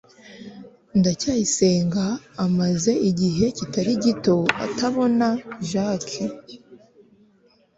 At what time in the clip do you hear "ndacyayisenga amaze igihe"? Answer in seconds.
0.99-3.45